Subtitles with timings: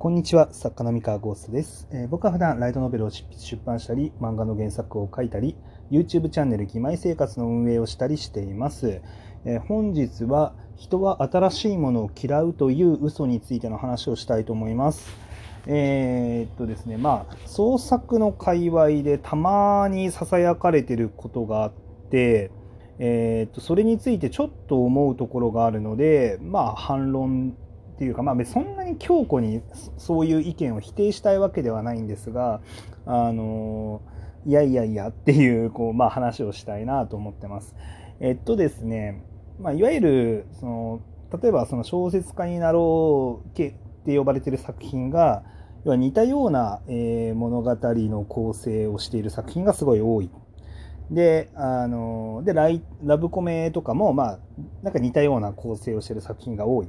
[0.00, 5.56] こんにちは、作家の三河ゴーストです、えー、僕は普段ライトノベルを執筆出版したり、漫画の原作を書いたり、
[5.90, 9.00] YouTube チャンネル義妹生活の運営をしたりしています。
[9.44, 15.10] えー、本日は人は新しいものを嫌うという嘘についての話をしたいと思います。
[15.66, 21.72] えー、っとですね、まあ、創作の界隈でたまに囁かれてることがあっ
[22.08, 22.52] て、
[23.00, 27.56] えー、っとそれについてちょっと思うところがあるので、まあ、反論
[27.98, 29.60] っていうか、まあ、そんなに強固に
[29.96, 32.60] そういう意見を否定したいわけではないんですが、
[33.06, 34.02] あの
[34.46, 37.74] いやいやいやっていうこう、まあ、話をしたいなと思ってます。
[38.20, 39.24] えっとですね、
[39.58, 41.00] まあ、いわゆるその
[41.42, 43.72] 例えばその小説家になろうけっ
[44.06, 45.42] て呼ばれてる作品が
[45.84, 50.30] 要は似たような、えー、物語の構成をしている作品がすごい多い。
[51.10, 54.38] で、あのでライラブコメとかも、まあ、
[54.84, 56.88] なんか似たような構成をしている作品が多い。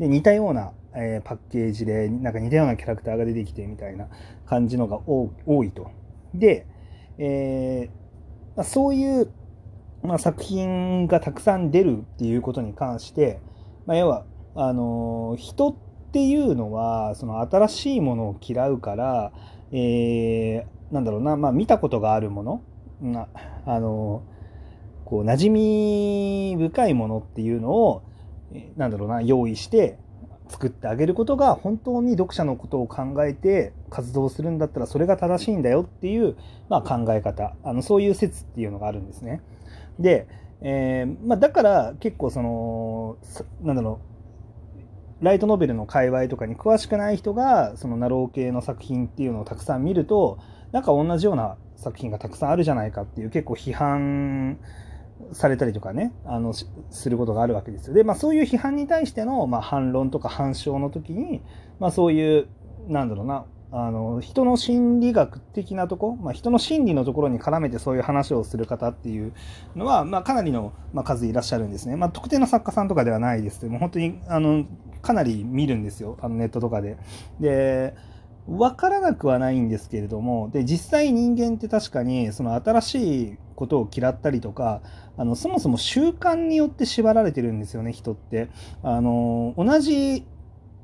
[0.00, 4.08] で似たような、えー、パッケージでなんか似たようなキャラクターが出てきてみたいな
[4.46, 5.30] 感じのが多
[5.62, 5.90] いと。
[6.34, 6.66] で、
[7.18, 9.30] えーまあ、そういう、
[10.02, 13.40] まあ、作品がたくさん出るっていうことに関して、
[13.84, 15.74] まあ、要はあのー、人っ
[16.12, 19.32] ていうのはその新しいものを嫌うから、
[19.70, 22.62] えー、なんだろうな、まあ、見たことがあるもの
[23.02, 23.28] な
[23.66, 24.22] あの、
[25.04, 28.02] こう馴染み深いものっていうのを
[28.76, 29.98] なんだろうな用意して
[30.48, 36.36] 作ってあげることが本当に読者のことを考えて活動するんだったらそれが正しいんだよっていう、
[36.68, 39.40] まあ、考え方あのそういう説っていうのがあるんですね。
[39.98, 40.26] で、
[40.60, 43.16] えー、まあ、だから結構その
[43.62, 44.00] なんだろ
[45.20, 50.38] うライトノベルの界隈とかに詳しくない人がそのナロー系の作品っていうのをたくさん見ると
[50.72, 54.58] なんか同じような作品がたくさんあるじゃないかっていう結構批判
[55.32, 56.66] されたりとかね、あの、す
[57.08, 57.94] ることがあるわけですよ。
[57.94, 61.42] で、まあそういう批判に対しての、まあ反論とか反証の時に、
[61.78, 62.48] まあそういう、
[62.88, 69.32] なんだろうな、あの、人の心理学的なとこ、まあ人の心理のところに絡めてそういう話をする方っていう
[69.76, 71.96] のは、まあかなりの、まあ、数いらっしゃるんですね。
[71.96, 74.64] まあ特定の作家さんとかではないですけども、本当に、あの、
[75.02, 76.18] かなり見るんですよ。
[76.20, 76.96] あのネットとかで。
[77.38, 77.94] で、
[78.48, 84.80] わからなくはないんですけれども、で、実際人間って確かに、その新しいことを嫌ったりとか、
[85.16, 88.48] あの、そもそも習慣によって縛られてるんですよね、人って。
[88.82, 90.26] あの、同じ、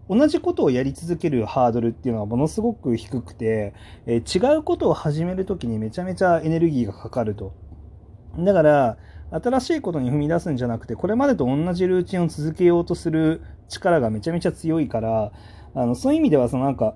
[0.09, 3.75] 同じことをやり続けるハードルっていうのはものすごく低くて、
[4.07, 7.55] えー、違うことを始めるときにめちゃめちゃエネルギーがかかると。
[8.39, 8.99] だから、
[9.31, 15.33] 新しいことに踏み出すんじゃなくて、これまでと同じルーチンを続けようとする力がめちゃめちゃ強いから、
[15.75, 16.95] あのそういう意味では、そのなんか、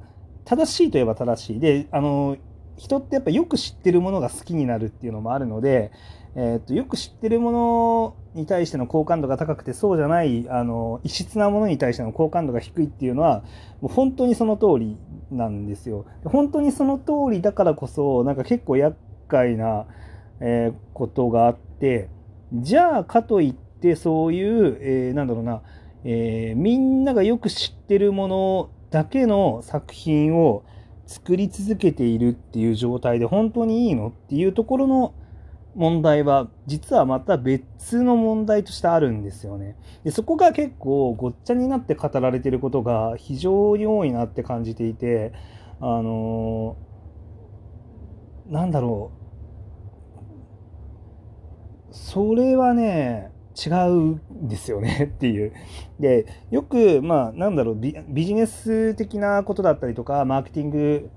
[0.51, 1.61] 正しいといえば正しい。
[1.61, 2.37] で、あの、
[2.77, 5.93] 人ってやっぱよく知ってるものが好きになるっていうのもあるので、
[6.35, 13.43] えー、っとよく知ってるものに対しての好感度が高くてそうじゃないあの異質なものに対しての好感度が低いっていうのは
[13.81, 14.97] もう本当にその通り
[15.31, 16.07] なんですよ。
[16.25, 18.97] 本当にその通りだからこそなんか結構厄
[19.29, 19.87] 介な、
[20.41, 22.09] えー、ことがあって
[22.55, 25.63] じゃあかといってそういう、えー、なんだろうな、
[26.05, 30.65] えー、みんながよく知ってるものだけの作品を
[31.07, 35.15] 作り続けているっていう状態で本当にいいのっていうところの
[35.75, 39.77] 問題は実はまた別の問題としてあるんですよね。
[40.05, 45.33] でそこが結構ごっちゃになって語られてることが非常に多いなって感じていて
[45.81, 49.13] あのー、なんだろ
[51.91, 53.33] うそれはね
[53.67, 55.53] 違うんですよね っていう。
[55.99, 61.11] で、よく、まあ、なんだろうビ、ジネス的なことだったりとか、マーケティング、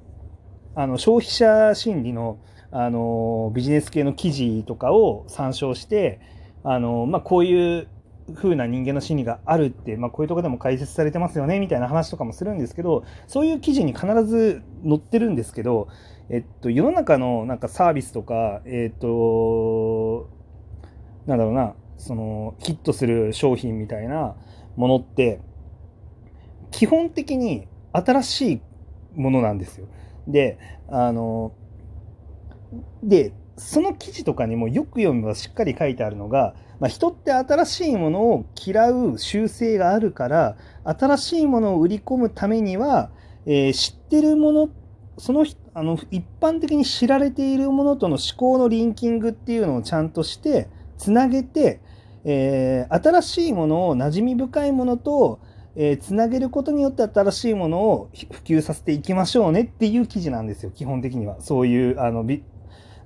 [0.75, 2.37] あの、消費者心理の、
[2.71, 6.19] あの、ビジネス系の記事とかを参照して、
[6.63, 7.87] あの、まあ、こういう
[8.35, 15.87] 風な人間の心理があるって、まあ、こういうとこでも解説されてますよね、みたいな話とかもするんですけど、そういう記事に必ず載ってるんですけど、
[16.29, 20.29] えっと、世の中のなんかサービスとか、えっと、
[21.25, 24.35] なんだろうな、そのヒットする商品みたいな
[24.75, 25.39] ものって
[26.71, 28.61] 基本的に新しい
[29.15, 29.87] ものなんですよ。
[30.27, 30.57] で
[30.89, 31.53] あの
[33.03, 43.11] でその記事とかにもよく読めばしっかり書いてあるのが、まあ、人って新しいものを嫌う習性があるから新しいものを売り込むためには、
[43.45, 44.69] えー、知ってるもの
[45.19, 50.67] そのあの一般的に知られているものとの思考のリンキングっていうのをちゃんとして
[50.97, 51.79] つなげて
[52.25, 55.39] えー、新しいものを馴染み深いものと、
[55.75, 62.43] えー、つなげることによって新しいものを普及させていきましょうねっていう記事なんですよ基本的にはそういうあのビ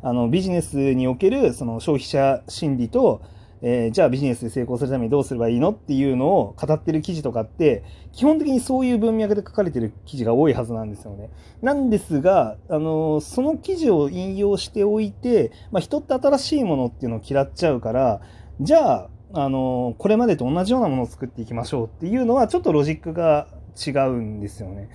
[0.02, 3.22] あのビジネスにおけるその消費者心理と、
[3.62, 7.84] えー、じゃあビジネスで成功するためにどうすればいいのっていうのを語ってる記事とかって、
[8.14, 11.32] 基本的にそういう文脈で書かれてる記事が多いはずなんですよね。
[11.62, 18.22] なんですが、あのー、その記事を引用しておいて、まあ、人って新しいものっていうのを嫌っちゃうから、
[18.60, 23.48] じゃあ、あの、これまでと同じようなものを作っていきましょうっていうのは、ちょっとロジックが
[23.86, 24.90] 違うんですよね。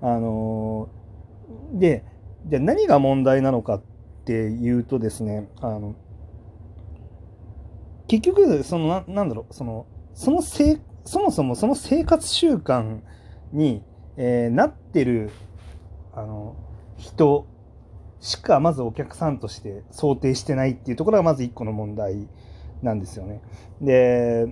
[0.00, 0.88] あの
[1.72, 2.04] で、
[2.46, 3.82] じゃあ何が問題なのかっ
[4.24, 5.96] ていうとですね、あの、
[8.06, 13.00] 結局、そのな、なんだろう、その、そのせそもそもその生活習慣
[13.52, 13.82] に、
[14.16, 15.30] えー、なってる、
[16.14, 16.54] あの、
[16.96, 17.46] 人
[18.20, 22.28] しかまずお客さんとして想定してないっていうところがまず一個の問題
[22.82, 23.40] なんですよね。
[23.80, 24.46] で、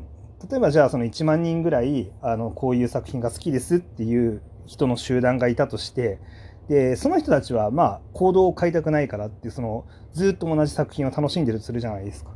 [0.50, 6.18] 例えばじゃあその1万人ぐらいあのこういう作品が好きですっていう人の集団がいたとして
[6.68, 12.30] でその人たちはまあ行動を変えたくないからってそのずっと同じ作品を楽しんでるとするじゃないですか。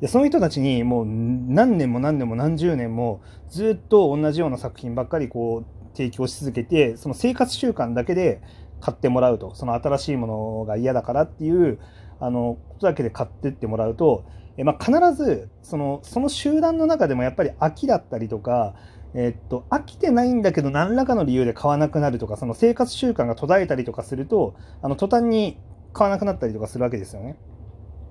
[0.00, 8.40] でその人たちにもう何年も何年も何十年もずっと同じような作品ばっかりこう提供し続けてその生活習慣だけで
[8.80, 11.78] 買ってもらうとその新しいものが嫌だからっていう
[12.22, 14.24] あのことだけで買ってってもらうと、
[14.56, 18.74] えまあ、必ずそのその集団の中でもやっぱり飽きだったりとか
[19.14, 25.58] えっと、飽きてないんだけど何らかの理由で買わなくなるとかその生活習慣が途絶えたりとかするとあの途端に
[25.92, 27.36] 買わなくなったりとかするわけですよね。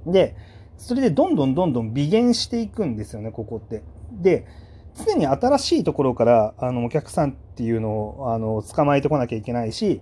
[0.05, 0.35] で
[0.81, 3.83] それでどんどんどんどん微減していくんですよね、ここって。
[4.11, 4.47] で、
[5.05, 10.01] 常に新しいところからあのお客さんっていうのをあの捕まえてこなきゃいけないし、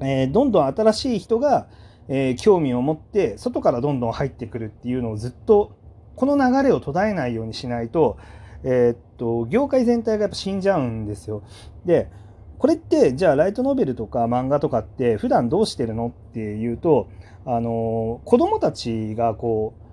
[0.00, 1.68] えー、どんどん新しい人が、
[2.08, 5.76] えー、興味を持って外からどんどん入ってくるっていうのをずっと
[6.16, 8.18] この流れを途絶えないようにしないと,、
[8.64, 11.42] えー、っと業界全体がやっぱ死んじゃうんですよ。
[11.84, 12.10] で
[12.58, 17.08] これってじゃあライトノベルとか漫画とかって普段どうしてるのっていうと
[17.44, 19.88] あの子供たちがこう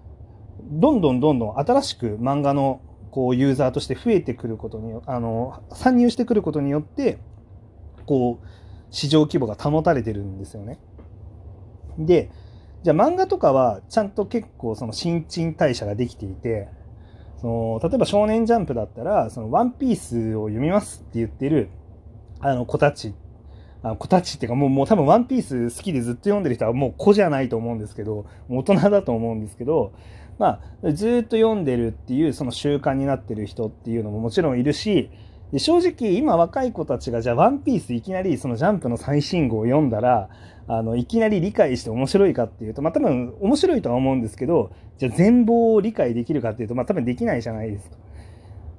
[0.64, 2.82] どんどんどんどん新しく漫画の
[3.12, 7.20] こうユーザーとして増えてくることにあの参入してくることによって
[8.08, 8.48] こう
[8.90, 10.80] 市場規模が保たれてるんですよね。
[11.98, 12.30] で
[12.84, 16.68] じゃあ漫画とかはちゃんと結構その新陳代謝ができていて
[17.42, 21.70] その例えば「少年ジャンプ」だったら「そのワンピースを読みますって言ってる
[22.40, 23.14] あの子たち。
[23.84, 29.92] あ子たちっていうかもうもう多分「ワンピース好きでずっと読んでる人はもう子じゃないと思うんですけど大人だと思うんですけど
[30.38, 35.10] まあ、ずっと読んでるっていうその習慣になってる人っていうのももちろんいるし
[35.56, 40.28] で正直今若い子たちがじゃあ「ワンピースいきなりそのジャンプの最新号を読んだら
[40.68, 47.96] あのいきなり理解して面白いかっていうとまあ多分面白いとは思うんですけどじゃあ全貌を理解できるかっていうとまあ多分できないじゃないですか。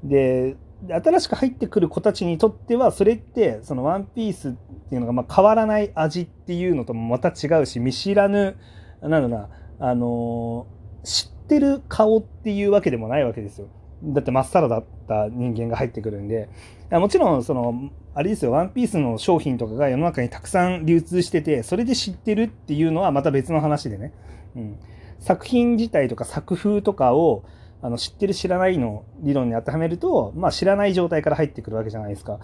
[0.05, 0.57] で
[0.87, 4.53] 新しく入ってくる子たちにとってはそれってその「ワンピースっ
[4.91, 8.59] ていうのがま変わらない味っていうのともまた違うし見知らぬ
[9.01, 10.67] なんだろうなあの
[11.05, 13.69] 知ってる顔っていうわけでもないわけですよ。
[14.07, 16.49] だってまっさらだった人間が入ってくるんで。
[16.91, 24.13] もちろん、その、あれですよ、ワンピースの商品とかが世の中にたくさん流通してて、それで知ってるっていうのはまた別の話でね。
[24.55, 24.79] うん。
[25.19, 27.45] 作品自体とか作風とかを、
[27.83, 32.41] あの知ってる知らないの理論に当てはめると、まあ、知らない状態から入ってくるわけじゃないですか。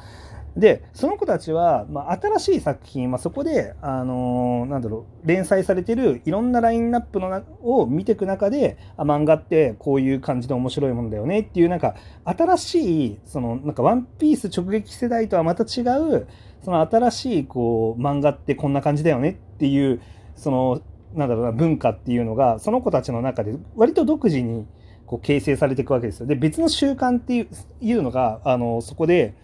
[0.56, 11.94] で、その子たちは、まあ、新しい作品、まあ、そこで、あのー、なんだろう、連載されてるいろんなラインナップのなを見ていく中で、あ、漫画ってこういう感じで面白いもんだよねっていう、なんか、
[12.24, 16.26] 新しい、その、なんか、ワンピース直撃世代とはまた違う、
[16.62, 20.02] その新しい、こう、漫画ってこんな感じだよねっていう、
[20.36, 20.82] その、
[21.14, 24.66] なんだろうな、文化っていうのが、その子たちの中で割と独自に、
[25.06, 26.26] こう形成されていくわけですよ。
[26.26, 27.46] で、別の習慣って
[27.80, 29.34] いうのが、あの、そこで、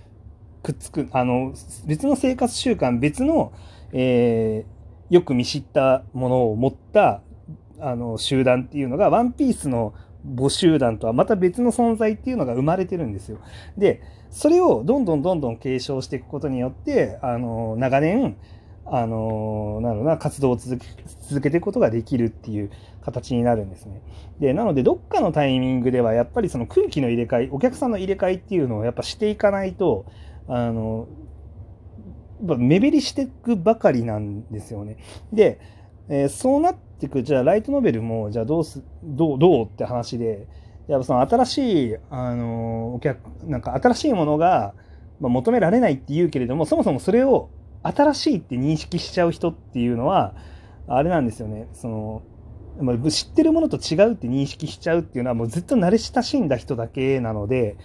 [0.62, 1.54] くっつくあの
[1.86, 3.52] 別の生活習慣別の、
[3.92, 7.22] えー、よく見知ったものを持った
[7.80, 9.94] あの集団っていうのがワンピースの
[10.36, 13.38] 母集団とはまた別の存在っていうのが生まれてるんですよ。
[13.76, 18.36] でそれをどんどんどんどん継承していくことによってあの長年
[18.84, 20.86] あのなるな活動を続け
[21.28, 22.70] 続けていくことができるっていう
[23.02, 24.02] 形になるんですね。
[24.40, 30.06] でなのでどっかのタイミングではやっぱりその空気の入れ替えお客さんの入れ替えっていうのをやっぱしていかないと
[30.48, 31.08] あの
[32.40, 34.96] 目減りしていくばかりなんですよね。
[35.32, 35.60] で、
[36.08, 40.46] えー、そうなってくじゃあライトノベルもじゃあどうすどうどうって話で
[40.88, 44.74] やっぱその新しいあのお客なんか新しいものが、
[45.20, 47.50] まあ、求められないって言うけれどもそもそもそれを
[47.82, 50.34] 新しいって認識しちゃう人っていうのは
[50.86, 52.22] あれなんですよねその
[52.80, 57.76] ま知ってるものと違うって認識しちゃうっていうのはもうずっと慣れ親しんだ人だけなので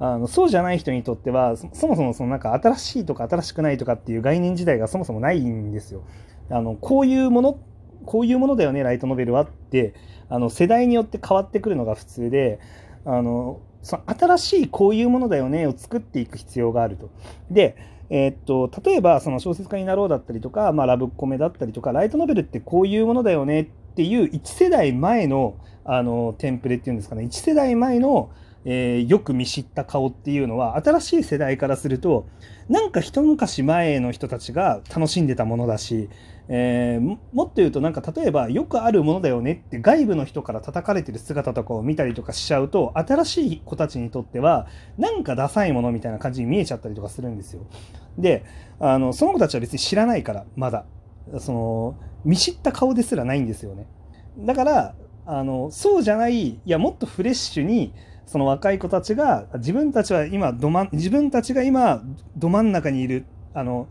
[0.00, 6.02] あのそうじゃない人にとってはそもそもそのなんか新しいとか新しくないとかっていう概念自体がそもそもないんですよ。
[6.48, 7.58] あのこういうもの
[8.06, 9.94] こういうものだよねライトノベルはって
[10.30, 12.60] あの世代によって変わってくるのが普通で
[13.04, 17.10] あのその新しいこういうものだよねを作っていく必要があると。
[17.50, 17.76] で、
[18.08, 23.64] えー、っと例えばその小説家になろうだったりとか、まあ、ラブコメだったりとかライトノベルってこういうものだよねっ
[23.96, 28.30] ていう1世代前のあのテンプレっていうんですかね1世代前の
[28.64, 32.28] えー、よく見知った顔っていうのは新しい世代からすると
[32.68, 36.10] なんか一昔前の人たちが楽しんでたものだし、
[36.48, 44.66] えー、もっと言うとなんか例えばよくあるものだよねって外部の人から叩かれてる姿とかを見たりとかしちゃうと新しい子たちにとっては
[44.98, 47.62] なんかダサいものみたいな感じに見えちゃったりとかするんですよ。
[48.18, 48.44] で
[48.78, 50.84] あのその子たちは別に知らないからまだ
[51.38, 53.86] その見知った顔ですらないんですよね。
[54.38, 54.94] だから
[55.26, 57.92] あのそうじゃないいやもっとフレッシュに
[58.30, 62.00] その若い子たちが自分たちは今ど、ま、自分たちが今
[62.36, 63.88] ど真ん中にいるあの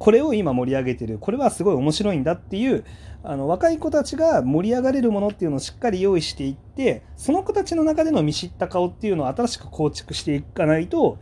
[0.00, 2.84] これを今盛り上げてるこれはすごい面白いんだっていう
[3.22, 11.18] あの若い子たちが盛り上がれるものっていうのをしっかり用意していってその子たちの中での見知った顔っていうのを新しく構築していかないと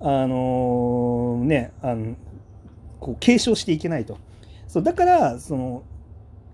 [0.00, 2.16] あのー、ねあの
[3.00, 4.16] こう継承していけないと。
[4.66, 5.82] そうだからその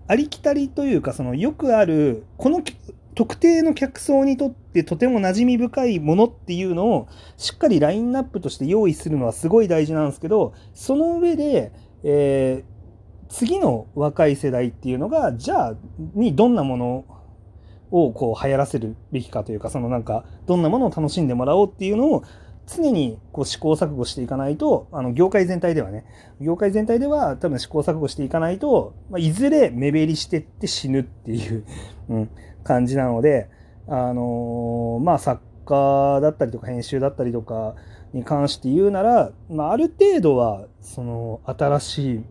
[0.07, 2.61] ありきたりというかそのよくあるこの
[3.15, 7.07] 特定の客層にとってとても馴染み深いものっていうのを
[7.37, 11.71] しっかりラインナップとして用意するのはすごい大事なんですけどその上で、
[12.03, 15.75] えー、次の若い世代っていうのがじゃあ
[16.13, 17.05] にどんなもの
[17.89, 22.23] をこう流行らせるべきかというかそのなんかどんなものを楽しんでもらおうっていうのを
[22.67, 26.05] 常にこう試行錯誤していかないと、あの業界全体ではね、
[26.41, 31.65] 業界全体では多分試行錯誤していかないと、まあ、いずれ目減りしてって死ぬっていう、
[32.09, 32.29] うん、
[32.65, 33.49] 感じなので、
[33.87, 37.75] あのー、まあ作家だったりとか編集だったりとか
[38.13, 42.25] に関して言うなら、まあ、ある程度はその新しい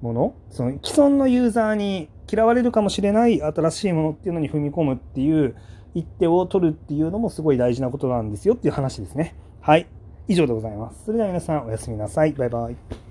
[0.00, 5.54] もの、その既存のユーザーに嫌われるかもしれない新しいものっていうのに踏み込むっていう
[5.94, 9.34] 一手を取るっていうのもすごい大事なことなんですよっていう話ですね。
[9.60, 9.86] はい。
[10.28, 11.04] 以上でございます。
[11.04, 12.32] それでは皆さんおやすみなさい。
[12.32, 13.01] バイバイ。